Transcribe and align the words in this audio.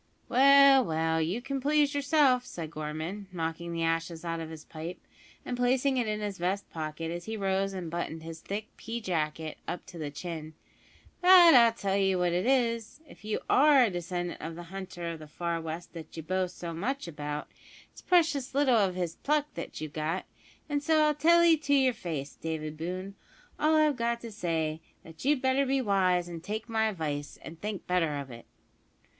"Well, 0.29 0.83
well, 0.83 1.21
you 1.21 1.43
can 1.43 1.61
please 1.61 1.93
yourself," 1.93 2.43
said 2.43 2.71
Gorman, 2.71 3.27
knocking 3.31 3.71
the 3.71 3.83
ashes 3.83 4.25
out 4.25 4.39
of 4.39 4.49
his 4.49 4.65
pipe, 4.65 4.99
and 5.45 5.55
placing 5.55 5.97
it 5.97 6.07
in 6.07 6.21
his 6.21 6.39
vest 6.39 6.67
pocket 6.71 7.11
as 7.11 7.25
he 7.25 7.37
rose 7.37 7.73
and 7.73 7.91
buttoned 7.91 8.23
his 8.23 8.39
thick 8.41 8.65
pea 8.77 8.99
jacket 8.99 9.59
up 9.67 9.85
to 9.85 9.99
the 9.99 10.09
chin; 10.09 10.55
"but 11.21 11.53
I'll 11.53 11.71
tell 11.71 11.97
you 11.97 12.17
what 12.17 12.33
it 12.33 12.47
is, 12.47 12.99
if 13.07 13.23
you 13.23 13.41
are 13.47 13.83
a 13.83 13.89
descendant 13.91 14.41
of 14.41 14.55
the 14.55 14.63
hunter 14.73 15.07
of 15.11 15.19
the 15.19 15.27
far 15.27 15.61
west 15.61 15.93
that 15.93 16.17
you 16.17 16.23
boast 16.23 16.57
so 16.57 16.73
much 16.73 17.07
about, 17.07 17.51
it's 17.91 18.01
precious 18.01 18.55
little 18.55 18.77
of 18.77 18.95
his 18.95 19.17
pluck 19.17 19.53
that 19.53 19.81
you've 19.81 19.93
got; 19.93 20.25
an' 20.67 20.81
so 20.81 21.07
I 21.11 21.13
tell 21.13 21.43
'ee 21.43 21.57
to 21.57 21.75
your 21.75 21.93
face, 21.93 22.33
David 22.35 22.75
Boone. 22.75 23.13
All 23.59 23.75
I've 23.75 23.97
got 23.97 24.19
to 24.21 24.31
say 24.31 24.73
is, 24.73 24.79
that 25.13 25.25
you'd 25.25 25.43
better 25.43 25.63
be 25.63 25.79
wise 25.79 26.27
and 26.27 26.43
take 26.43 26.67
my 26.67 26.85
advice, 26.89 27.37
and 27.43 27.61
think 27.61 27.85
better 27.85 28.15
of 28.17 28.31
it." 28.31 28.47